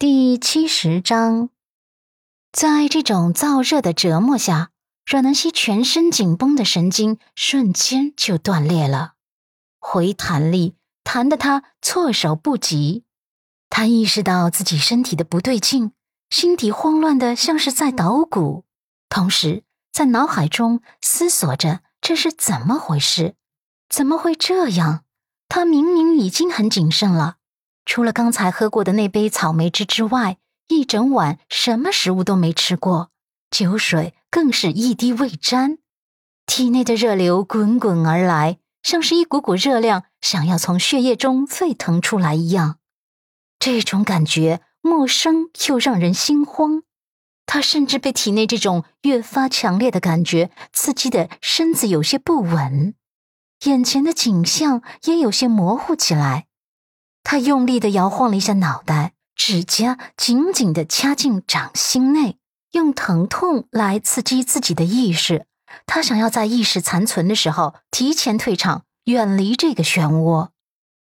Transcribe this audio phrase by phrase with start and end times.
[0.00, 1.50] 第七十章，
[2.50, 4.70] 在这种燥热的折磨下，
[5.04, 9.12] 阮南希全身紧绷的神经瞬间就断裂了，
[9.78, 10.74] 回弹力
[11.04, 13.04] 弹得他措手不及。
[13.68, 15.92] 他意识到自己身体的不对劲，
[16.30, 18.64] 心底慌乱的像是在捣鼓，
[19.10, 23.34] 同时在脑海中思索着这是怎么回事？
[23.90, 25.04] 怎么会这样？
[25.46, 27.36] 他明明已经很谨慎了。
[27.84, 33.10] 除了刚才喝过的那杯草莓汁之外，一整晚什么食物都没吃过，
[33.50, 35.78] 酒水更是一滴未沾。
[36.46, 42.78] 体内的热流滚滚而来，像是一股股热量想要从血液中沸腾出来一样。
[43.58, 46.82] 这种感觉陌生又让人心慌，
[47.46, 52.94] 他甚至被体内这种越发强烈的感觉刺激的身子有些不稳，
[53.64, 56.46] 眼前的景象也有些模糊起来。
[57.22, 62.38] 他用力的摇晃了一下脑袋，指甲紧紧的掐进掌心内，
[62.72, 65.46] 用疼痛来刺激自己的意识。
[65.86, 70.48] 他想要在意识残存的时候提前退场，远离这个漩涡。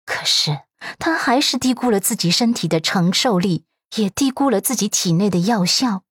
[0.05, 0.59] 可是
[0.99, 3.65] 他还是低估了自己身体的承受力，
[3.97, 6.03] 也低估了自己体内的药效。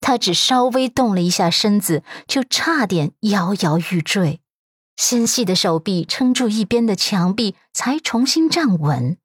[0.00, 4.40] 他只稍微动了一下身子，就差点摇摇欲坠。
[4.96, 9.16] 纤细的手臂撑住一边的墙壁，才重新站稳。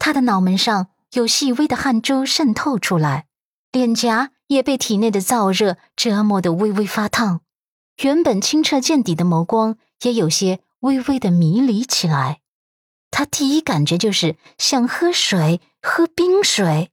[0.00, 3.26] 他的脑门上有细微的汗珠渗透出来，
[3.70, 7.42] 脸颊也被体内的燥热折磨得微微发烫，
[8.02, 12.40] 原本清澈见底的眸光也有些微微的迷离起来。
[13.10, 16.90] 他第一感觉就是想喝水，喝冰水，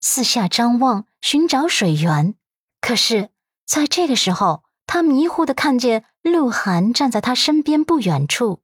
[0.00, 2.34] 四下张望寻找水源。
[2.82, 3.30] 可是，
[3.64, 8.60] 在这个时候，他迷糊的看见鹿晗站在他身边不远处，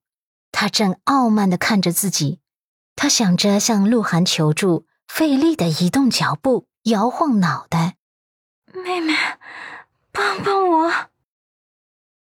[0.52, 2.40] 他正傲慢的看着自己。
[3.00, 7.94] 他想着向鹿晗求助，费力的移动脚步，摇晃脑袋。
[8.74, 9.14] 妹妹，
[10.10, 10.92] 帮帮我！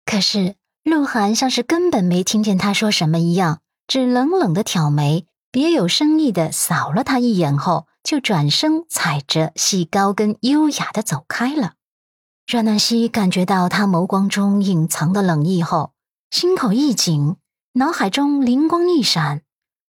[0.04, 11.72] 可是鹿晗像是根本没听见他说什么一样，只冷冷的挑眉，别有深意的扫了他一眼后，就转身踩着细高跟，优雅的走开了。
[12.46, 15.94] 阮南希感觉到他眸光中隐藏的冷意后，
[16.30, 17.36] 心口一紧，
[17.72, 19.40] 脑海中灵光一闪。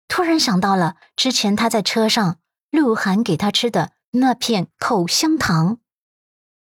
[0.08, 2.38] 突然想到了之前他在车上，
[2.70, 5.78] 鹿晗给他吃的那片口香糖，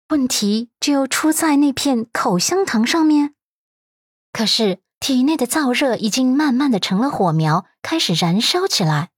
[0.09, 3.35] 问题就出在那片口香糖上面。
[4.33, 9.09] 可是体内的燥热已经慢慢的成了火苗，开始燃烧起来。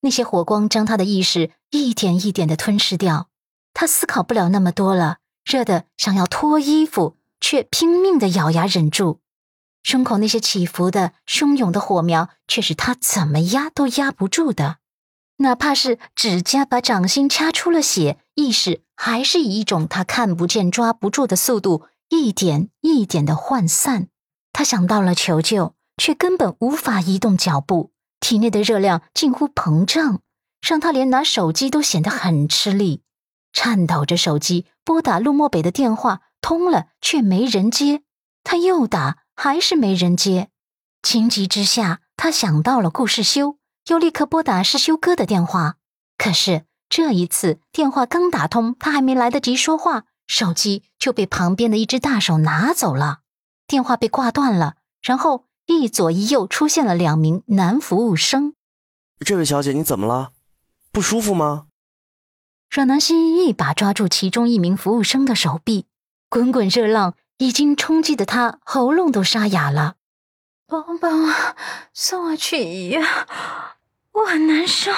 [0.00, 3.28] 那些火光将他的意识一点一点的吞噬掉，
[3.74, 9.20] 他思考不了那么多了，热的想要脱衣服，却拼命的咬牙忍住。
[9.82, 14.78] 胸口那些起伏的汹涌的火苗，却是他怎么压都压不住的。
[15.38, 24.08] 哪怕是指甲把掌心掐出了血，意识还是以一种他看不见、抓不住的速度，一点一点的涣散。
[24.52, 27.92] 他想到了求救，却根本无法移动脚步。
[28.20, 30.22] 体内的热量近乎膨胀，
[30.60, 33.02] 让他连拿手机都显得很吃力。
[33.52, 38.02] 颤抖着手机拨打陆漠北的电话，通了却没人接。
[38.42, 39.18] 他又打。
[39.40, 40.48] 还是没人接，
[41.00, 43.56] 情急之下，他想到了顾世修，
[43.86, 45.76] 又立刻拨打世修哥的电话。
[46.16, 53.20] 可是这一次电话刚打通，他还没来得及说话，手机就被旁边的一只大手拿走了，
[53.68, 54.74] 电话被挂断了。
[55.00, 58.54] 然后一左一右出现了两名男服务生。
[59.20, 60.32] 这位小姐，你怎么了？
[60.90, 61.68] 不舒服吗？
[62.68, 65.86] 阮南希一把抓住其中一名服务生的手臂，
[66.28, 67.14] 滚滚热浪。
[67.38, 69.94] 已经冲击的他喉咙都沙哑了，
[70.66, 71.34] 帮帮我，
[71.94, 73.02] 送我去医院，
[74.12, 74.90] 我很难受。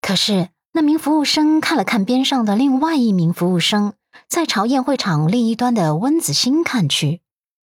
[0.00, 3.94] 可是那名服务生看了看边上的另外一名服务生，
[4.28, 7.20] 再朝宴会场另一端的温子欣看去，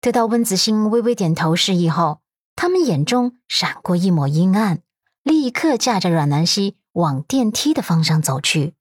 [0.00, 2.20] 得到温子欣微微点头示意后，
[2.56, 4.80] 他们眼中闪过一抹阴暗，
[5.22, 8.74] 立刻驾着阮南希往电梯的方向走去。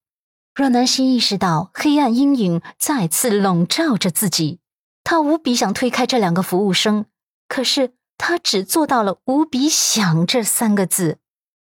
[0.58, 4.58] 若南希意识到黑暗阴影再次笼罩着自己，
[5.04, 7.06] 他无比想推开这两个服务生，
[7.48, 11.20] 可是他只做到了“无比想”这三个字，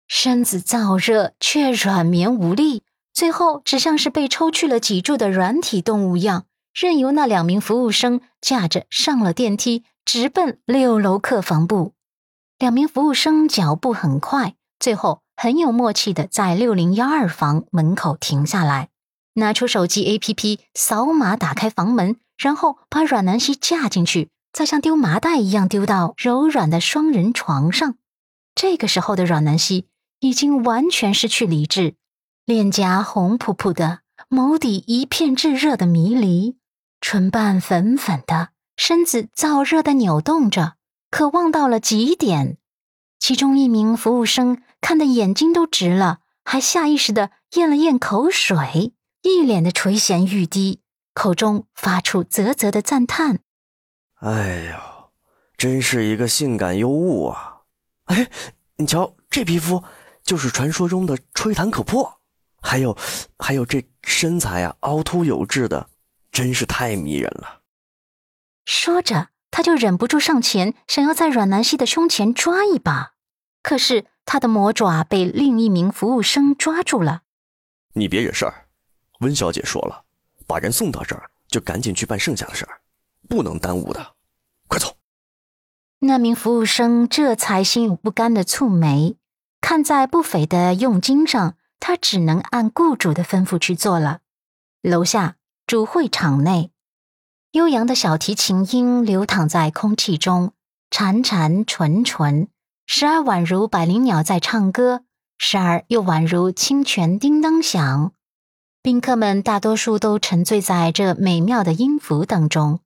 [0.08, 2.82] 身子燥热却软绵无力，
[3.14, 11.92] 最后只像是被抽去了脊柱的软体动物一样，任由那两名服务生架着上了电梯，直奔六楼客房部。
[12.58, 15.22] 两名服务生脚步很快，最后。
[15.42, 18.90] 很有默契的在六零幺二房门口停下来，
[19.34, 27.96] 拿出手机 APP 扫码打开房门，然后把阮南希架进去，再像丢麻袋一样丢到柔软的双人床上。
[28.54, 29.88] 这个时候的阮南希
[30.20, 31.96] 已经完全失去理智，
[32.44, 36.56] 脸颊红扑扑的，眸底一片炙热的迷离，
[37.00, 40.74] 唇瓣粉粉的，身子燥热的扭动着，
[41.10, 42.58] 渴望到了极点。
[43.18, 48.92] 其中一名服务生看得眼睛都直了，还下意识的咽了咽口水，
[49.22, 50.82] 一脸的垂涎欲滴，
[51.14, 53.38] 口中发出啧啧的赞叹
[54.20, 55.10] ：“哎呦，
[55.56, 57.62] 真是一个性感尤物啊！
[58.06, 58.28] 哎，
[58.76, 59.82] 你瞧这皮肤，
[60.24, 62.20] 就是传说中的吹弹可破。
[62.60, 62.98] 还有，
[63.38, 65.88] 还有这身材啊，凹凸有致的，
[66.32, 67.60] 真是太迷人了。”
[68.66, 73.12] 说着，他就忍不住上前，想要在阮南希的胸前抓一把。
[73.62, 77.22] 可是他的魔爪被另一名服务生抓住了。
[77.94, 78.66] 你别惹事儿，
[79.20, 80.04] 温小姐说了，
[80.46, 82.80] 把人送到这儿就赶紧去办剩下的事儿，
[83.28, 84.14] 不能耽误的。
[84.68, 84.96] 快走！
[85.98, 89.16] 那名服务生这才心有不甘的蹙眉，
[89.60, 94.20] 看在不菲的佣金上，他只能按雇主的吩咐去做了。
[94.80, 95.36] 楼下
[95.66, 96.72] 主会场内，
[97.52, 100.54] 悠扬的小提琴音流淌在空气中，
[100.90, 102.48] 潺潺纯纯。
[102.86, 105.04] 时而宛如百灵鸟在唱歌，
[105.38, 108.12] 时而又宛如清泉叮当响。
[108.82, 112.80] 宾客们大多数都沉醉在这美妙的音符当中，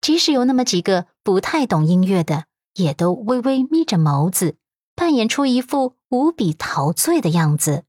[0.00, 2.44] 即使有那么几个不太懂音乐的，
[2.74, 4.56] 也都微微眯着眸子，
[4.94, 7.84] 扮演出一副无比陶醉的样子。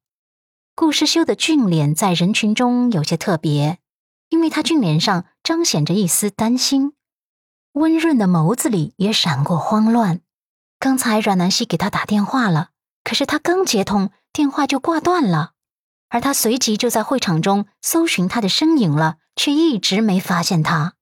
[0.74, 3.78] 顾时修的俊脸在人群中有些特别，
[4.30, 6.94] 因为他俊脸上彰显着一丝担心，
[7.74, 10.22] 温润的眸子里也闪过慌乱。
[10.82, 12.70] 刚才阮南希给他打电话了，
[13.04, 15.52] 可是他刚接通电话就挂断了，
[16.10, 20.94] 而他随即就在会场中搜寻他的身影了，却一直没发现他。